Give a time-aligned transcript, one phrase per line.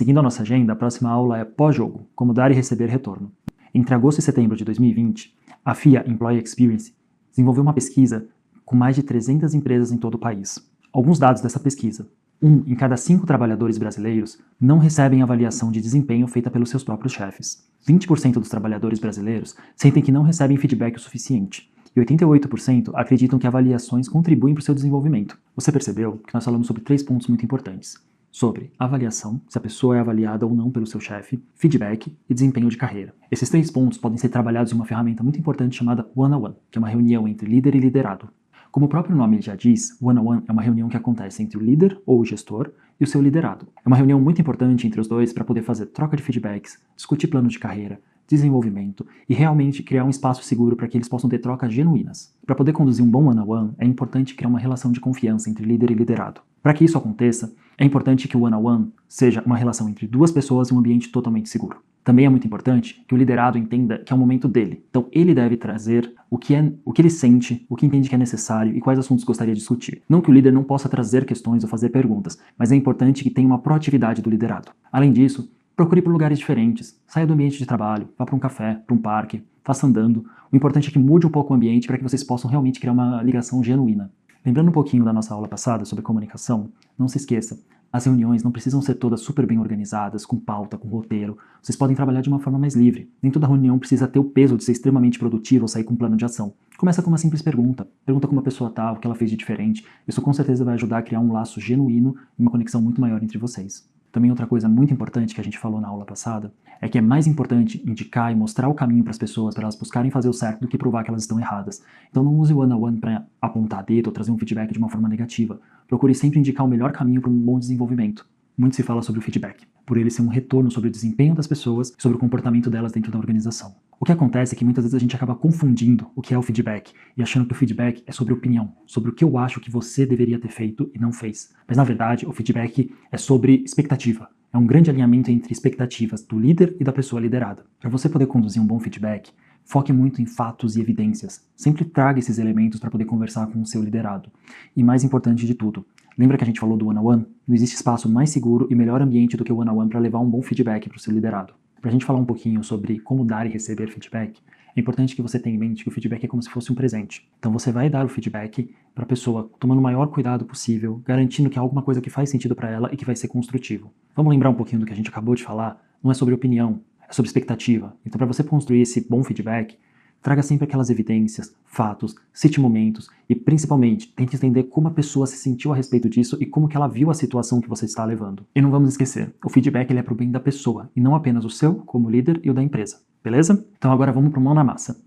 [0.00, 3.30] Seguindo a nossa agenda, a próxima aula é pós-jogo, como dar e receber retorno.
[3.74, 6.94] Entre agosto e setembro de 2020, a FIA Employee Experience
[7.30, 8.26] desenvolveu uma pesquisa
[8.64, 10.58] com mais de 300 empresas em todo o país.
[10.90, 12.08] Alguns dados dessa pesquisa.
[12.40, 17.12] Um em cada cinco trabalhadores brasileiros não recebem avaliação de desempenho feita pelos seus próprios
[17.12, 17.62] chefes.
[17.86, 21.70] 20% dos trabalhadores brasileiros sentem que não recebem feedback o suficiente.
[21.94, 25.38] E 88% acreditam que avaliações contribuem para o seu desenvolvimento.
[25.54, 27.98] Você percebeu que nós falamos sobre três pontos muito importantes:
[28.30, 32.68] sobre avaliação, se a pessoa é avaliada ou não pelo seu chefe, feedback e desempenho
[32.68, 33.14] de carreira.
[33.30, 36.80] Esses três pontos podem ser trabalhados em uma ferramenta muito importante chamada One-on-One, que é
[36.80, 38.28] uma reunião entre líder e liderado.
[38.70, 42.00] Como o próprio nome já diz, One-on-One é uma reunião que acontece entre o líder
[42.06, 43.66] ou o gestor e o seu liderado.
[43.84, 47.26] É uma reunião muito importante entre os dois para poder fazer troca de feedbacks, discutir
[47.26, 51.40] plano de carreira, desenvolvimento e realmente criar um espaço seguro para que eles possam ter
[51.40, 52.32] trocas genuínas.
[52.46, 55.90] Para poder conduzir um bom one-on-one, é importante criar uma relação de confiança entre líder
[55.90, 56.40] e liderado.
[56.62, 60.70] Para que isso aconteça, é importante que o one-on-one seja uma relação entre duas pessoas
[60.70, 61.78] em um ambiente totalmente seguro.
[62.02, 64.82] Também é muito importante que o liderado entenda que é o momento dele.
[64.88, 68.14] Então ele deve trazer o que é, o que ele sente, o que entende que
[68.14, 70.02] é necessário e quais assuntos gostaria de discutir.
[70.08, 73.30] Não que o líder não possa trazer questões ou fazer perguntas, mas é importante que
[73.30, 74.70] tenha uma proatividade do liderado.
[74.90, 78.82] Além disso, procure por lugares diferentes, saia do ambiente de trabalho, vá para um café,
[78.86, 80.26] para um parque, faça andando.
[80.52, 82.92] O importante é que mude um pouco o ambiente para que vocês possam realmente criar
[82.92, 84.12] uma ligação genuína.
[84.44, 87.58] Lembrando um pouquinho da nossa aula passada sobre comunicação, não se esqueça,
[87.90, 91.38] as reuniões não precisam ser todas super bem organizadas, com pauta, com roteiro.
[91.62, 93.10] Vocês podem trabalhar de uma forma mais livre.
[93.22, 95.96] Nem toda reunião precisa ter o peso de ser extremamente produtiva ou sair com um
[95.96, 96.52] plano de ação.
[96.76, 97.88] Começa com uma simples pergunta.
[98.04, 99.86] Pergunta como a pessoa está, o que ela fez de diferente.
[100.06, 103.22] Isso com certeza vai ajudar a criar um laço genuíno e uma conexão muito maior
[103.22, 103.88] entre vocês.
[104.12, 107.00] Também outra coisa muito importante que a gente falou na aula passada é que é
[107.00, 110.32] mais importante indicar e mostrar o caminho para as pessoas para elas buscarem fazer o
[110.32, 111.82] certo do que provar que elas estão erradas.
[112.10, 115.08] Então não use o one-on-one para apontar dedo ou trazer um feedback de uma forma
[115.08, 115.60] negativa.
[115.86, 118.26] Procure sempre indicar o melhor caminho para um bom desenvolvimento.
[118.60, 121.46] Muito se fala sobre o feedback, por ele ser um retorno sobre o desempenho das
[121.46, 123.74] pessoas sobre o comportamento delas dentro da organização.
[123.98, 126.42] O que acontece é que muitas vezes a gente acaba confundindo o que é o
[126.42, 129.70] feedback e achando que o feedback é sobre opinião, sobre o que eu acho que
[129.70, 131.54] você deveria ter feito e não fez.
[131.66, 134.28] Mas na verdade, o feedback é sobre expectativa.
[134.52, 137.64] É um grande alinhamento entre expectativas do líder e da pessoa liderada.
[137.80, 139.32] Para você poder conduzir um bom feedback,
[139.64, 141.48] foque muito em fatos e evidências.
[141.56, 144.30] Sempre traga esses elementos para poder conversar com o seu liderado.
[144.76, 145.86] E mais importante de tudo,
[146.18, 147.26] lembra que a gente falou do one-on-one?
[147.46, 150.28] Não existe espaço mais seguro e melhor ambiente do que o one-on-one para levar um
[150.28, 151.54] bom feedback para o seu liderado.
[151.80, 154.40] Para a gente falar um pouquinho sobre como dar e receber feedback,
[154.76, 156.74] é importante que você tenha em mente que o feedback é como se fosse um
[156.74, 157.28] presente.
[157.38, 161.50] Então você vai dar o feedback para a pessoa tomando o maior cuidado possível, garantindo
[161.50, 163.90] que é alguma coisa que faz sentido para ela e que vai ser construtivo.
[164.14, 165.82] Vamos lembrar um pouquinho do que a gente acabou de falar?
[166.02, 167.96] Não é sobre opinião, é sobre expectativa.
[168.04, 169.76] Então para você construir esse bom feedback,
[170.22, 175.38] Traga sempre aquelas evidências, fatos, cite momentos e, principalmente, tente entender como a pessoa se
[175.38, 178.44] sentiu a respeito disso e como que ela viu a situação que você está levando.
[178.54, 181.14] E não vamos esquecer, o feedback ele é para o bem da pessoa e não
[181.14, 183.00] apenas o seu, como líder, e o da empresa.
[183.24, 183.66] Beleza?
[183.78, 185.02] Então agora vamos para mão na massa.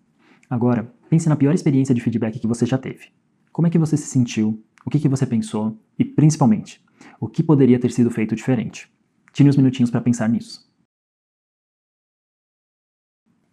[0.49, 3.09] Agora, pense na pior experiência de feedback que você já teve.
[3.51, 4.63] Como é que você se sentiu?
[4.83, 5.77] O que, que você pensou?
[5.97, 6.83] E, principalmente,
[7.19, 8.91] o que poderia ter sido feito diferente?
[9.31, 10.67] Tire uns minutinhos para pensar nisso.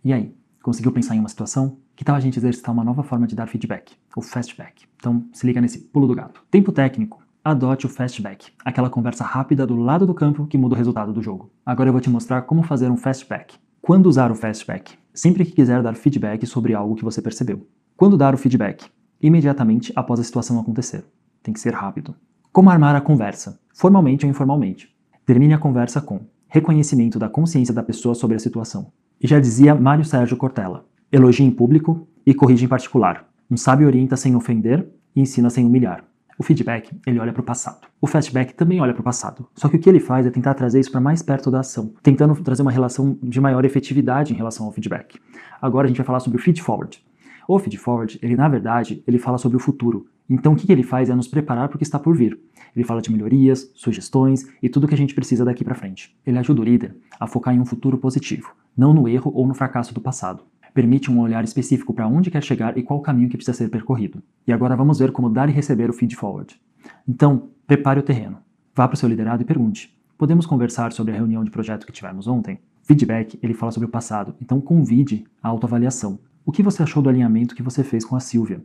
[0.02, 0.39] E aí?
[0.62, 1.78] Conseguiu pensar em uma situação?
[1.96, 4.84] Que tal a gente exercitar uma nova forma de dar feedback, o fastback?
[4.96, 6.42] Então, se liga nesse pulo do gato.
[6.50, 7.22] Tempo técnico.
[7.42, 11.22] Adote o fastback, aquela conversa rápida do lado do campo que muda o resultado do
[11.22, 11.50] jogo.
[11.64, 13.56] Agora eu vou te mostrar como fazer um fastback.
[13.80, 14.98] Quando usar o fastback?
[15.14, 17.66] Sempre que quiser dar feedback sobre algo que você percebeu.
[17.96, 18.90] Quando dar o feedback?
[19.22, 21.02] Imediatamente após a situação acontecer.
[21.42, 22.14] Tem que ser rápido.
[22.52, 23.58] Como armar a conversa?
[23.72, 24.94] Formalmente ou informalmente.
[25.24, 28.92] Termine a conversa com reconhecimento da consciência da pessoa sobre a situação.
[29.20, 33.28] E já dizia Mário Sérgio Cortella: elogie em público e corrige em particular.
[33.50, 36.04] Um sábio orienta sem ofender e ensina sem humilhar.
[36.38, 37.86] O feedback, ele olha para o passado.
[38.00, 39.46] O fastback também olha para o passado.
[39.54, 41.92] Só que o que ele faz é tentar trazer isso para mais perto da ação,
[42.02, 45.20] tentando trazer uma relação de maior efetividade em relação ao feedback.
[45.60, 47.04] Agora a gente vai falar sobre o feed forward.
[47.46, 50.06] O feed forward, ele na verdade, ele fala sobre o futuro.
[50.28, 52.38] Então o que ele faz é nos preparar para o que está por vir.
[52.74, 56.16] Ele fala de melhorias, sugestões e tudo que a gente precisa daqui para frente.
[56.24, 59.54] Ele ajuda o líder a focar em um futuro positivo, não no erro ou no
[59.54, 60.44] fracasso do passado.
[60.72, 64.22] Permite um olhar específico para onde quer chegar e qual caminho que precisa ser percorrido.
[64.46, 66.60] E agora vamos ver como dar e receber o feed forward.
[67.08, 68.38] Então, prepare o terreno.
[68.74, 71.92] Vá para o seu liderado e pergunte: Podemos conversar sobre a reunião de projeto que
[71.92, 72.60] tivemos ontem?
[72.82, 76.18] Feedback, ele fala sobre o passado, então convide a autoavaliação.
[76.44, 78.64] O que você achou do alinhamento que você fez com a Silvia?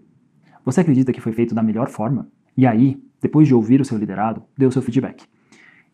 [0.63, 2.27] Você acredita que foi feito da melhor forma?
[2.55, 5.25] E aí, depois de ouvir o seu liderado, o seu feedback.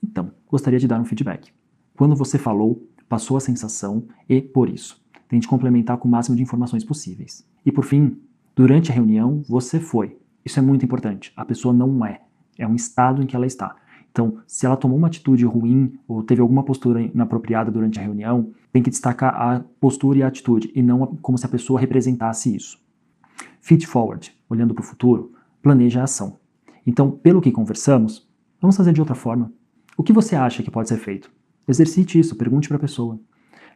[0.03, 1.51] Então, gostaria de dar um feedback.
[1.95, 5.01] Quando você falou, passou a sensação e por isso.
[5.27, 7.45] Tente complementar com o máximo de informações possíveis.
[7.65, 8.17] E por fim,
[8.55, 10.17] durante a reunião, você foi.
[10.45, 11.33] Isso é muito importante.
[11.35, 12.21] A pessoa não é.
[12.57, 13.75] É um estado em que ela está.
[14.11, 18.51] Então, se ela tomou uma atitude ruim ou teve alguma postura inapropriada durante a reunião,
[18.71, 22.53] tem que destacar a postura e a atitude, e não como se a pessoa representasse
[22.53, 22.79] isso.
[23.61, 25.31] Feed forward, olhando para o futuro,
[25.61, 26.39] planeja a ação.
[26.85, 28.27] Então, pelo que conversamos,
[28.59, 29.51] vamos fazer de outra forma.
[29.95, 31.31] O que você acha que pode ser feito?
[31.67, 33.19] Exercite isso, pergunte para a pessoa.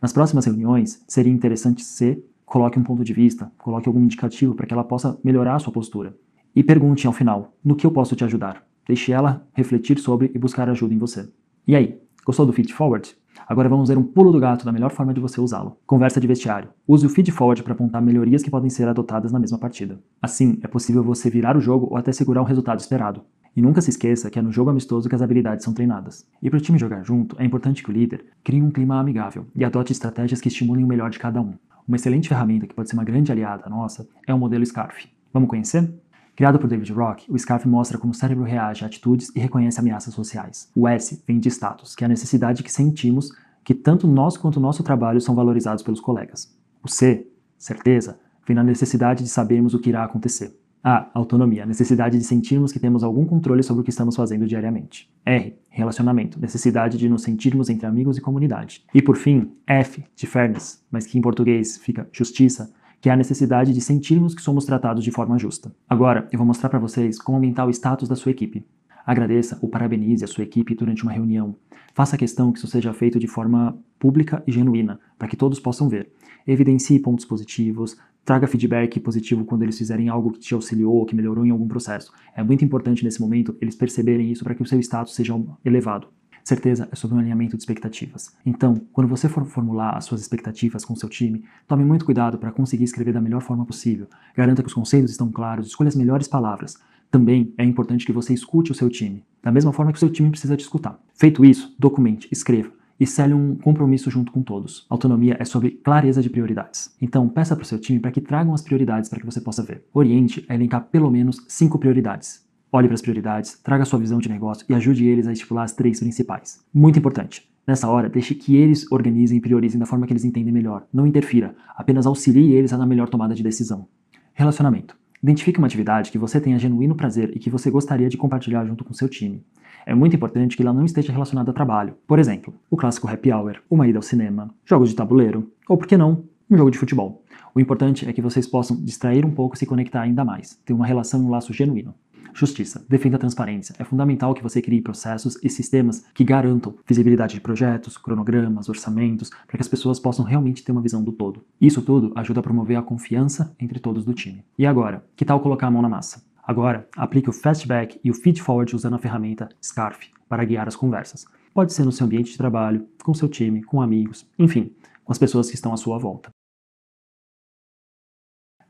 [0.02, 4.66] Nas próximas reuniões, seria interessante você coloque um ponto de vista, coloque algum indicativo para
[4.66, 6.16] que ela possa melhorar a sua postura.
[6.56, 8.66] E pergunte ao final: no que eu posso te ajudar?
[8.88, 11.28] Deixe ela refletir sobre e buscar ajuda em você.
[11.68, 13.16] E aí, gostou do feed forward?
[13.48, 15.78] Agora vamos ver um pulo do gato da melhor forma de você usá-lo.
[15.86, 16.70] Conversa de vestiário.
[16.88, 20.00] Use o feed forward para apontar melhorias que podem ser adotadas na mesma partida.
[20.22, 23.22] Assim, é possível você virar o jogo ou até segurar o resultado esperado.
[23.56, 26.28] E nunca se esqueça que é no jogo amistoso que as habilidades são treinadas.
[26.42, 29.46] E para o time jogar junto, é importante que o líder crie um clima amigável
[29.56, 31.54] e adote estratégias que estimulem o melhor de cada um.
[31.88, 35.08] Uma excelente ferramenta que pode ser uma grande aliada nossa é o modelo SCARF.
[35.32, 35.94] Vamos conhecer?
[36.36, 39.80] Criado por David Rock, o SCARF mostra como o cérebro reage a atitudes e reconhece
[39.80, 40.70] ameaças sociais.
[40.76, 43.32] O S vem de status, que é a necessidade que sentimos
[43.64, 46.54] que tanto nós quanto nosso trabalho são valorizados pelos colegas.
[46.84, 47.26] O C,
[47.58, 50.60] certeza, vem na necessidade de sabermos o que irá acontecer.
[50.84, 51.10] A.
[51.16, 51.66] Autonomia.
[51.66, 55.10] Necessidade de sentirmos que temos algum controle sobre o que estamos fazendo diariamente.
[55.26, 55.58] R.
[55.70, 56.40] Relacionamento.
[56.40, 58.84] Necessidade de nos sentirmos entre amigos e comunidade.
[58.94, 60.04] E por fim, F.
[60.16, 62.72] De fairness, mas que em português fica justiça,
[63.06, 65.72] que é a necessidade de sentirmos que somos tratados de forma justa.
[65.88, 68.66] Agora, eu vou mostrar para vocês como aumentar o status da sua equipe.
[69.06, 71.56] Agradeça ou parabenize a sua equipe durante uma reunião.
[71.94, 75.88] Faça questão que isso seja feito de forma pública e genuína, para que todos possam
[75.88, 76.10] ver.
[76.48, 81.46] Evidencie pontos positivos, traga feedback positivo quando eles fizerem algo que te auxiliou, que melhorou
[81.46, 82.12] em algum processo.
[82.36, 86.08] É muito importante nesse momento eles perceberem isso para que o seu status seja elevado.
[86.46, 88.32] Certeza é sobre um alinhamento de expectativas.
[88.46, 92.52] Então, quando você for formular as suas expectativas com seu time, tome muito cuidado para
[92.52, 94.06] conseguir escrever da melhor forma possível.
[94.38, 96.78] Garanta que os conceitos estão claros, escolha as melhores palavras.
[97.10, 100.12] Também é importante que você escute o seu time, da mesma forma que o seu
[100.12, 101.00] time precisa te escutar.
[101.16, 104.86] Feito isso, documente, escreva e cele um compromisso junto com todos.
[104.88, 106.96] Autonomia é sobre clareza de prioridades.
[107.02, 109.64] Então, peça para o seu time para que tragam as prioridades para que você possa
[109.64, 109.84] ver.
[109.92, 112.45] Oriente a elencar pelo menos cinco prioridades.
[112.76, 115.72] Olhe para as prioridades, traga sua visão de negócio e ajude eles a estipular as
[115.72, 116.60] três principais.
[116.74, 117.50] Muito importante.
[117.66, 120.86] Nessa hora, deixe que eles organizem e priorizem da forma que eles entendem melhor.
[120.92, 123.88] Não interfira, apenas auxilie eles na melhor tomada de decisão.
[124.34, 124.98] Relacionamento.
[125.24, 128.84] Identifique uma atividade que você tenha genuíno prazer e que você gostaria de compartilhar junto
[128.84, 129.42] com seu time.
[129.86, 131.96] É muito importante que ela não esteja relacionada a trabalho.
[132.06, 135.88] Por exemplo, o clássico happy hour, uma ida ao cinema, jogos de tabuleiro, ou por
[135.88, 137.24] que não, um jogo de futebol.
[137.56, 140.74] O importante é que vocês possam distrair um pouco e se conectar ainda mais, ter
[140.74, 141.96] uma relação e um laço genuíno.
[142.38, 142.86] Justiça.
[142.90, 143.74] Defenda a transparência.
[143.80, 149.30] É fundamental que você crie processos e sistemas que garantam visibilidade de projetos, cronogramas, orçamentos,
[149.30, 151.46] para que as pessoas possam realmente ter uma visão do todo.
[151.62, 154.44] Isso tudo ajuda a promover a confiança entre todos do time.
[154.60, 156.26] E agora, que tal colocar a mão na massa?
[156.46, 160.76] Agora, aplique o Fastback e o Feed Forward usando a ferramenta Scarf para guiar as
[160.76, 161.26] conversas.
[161.54, 164.74] Pode ser no seu ambiente de trabalho, com seu time, com amigos, enfim,
[165.06, 166.35] com as pessoas que estão à sua volta.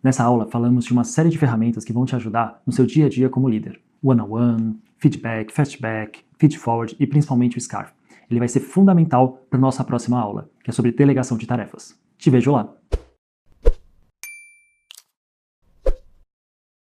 [0.05, 3.07] Nessa aula, falamos de uma série de ferramentas que vão te ajudar no seu dia
[3.07, 3.81] a dia como líder.
[4.03, 7.91] One-on-one, Feedback, Fastback, Feed Forward e principalmente o Scarf.
[8.29, 11.99] Ele vai ser fundamental para nossa próxima aula, que é sobre delegação de tarefas.
[12.19, 12.71] Te vejo lá!